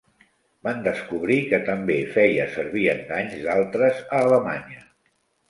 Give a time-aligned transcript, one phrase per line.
[0.67, 4.83] Van descobrir que també feia servir enganys d'altres a Alemanya.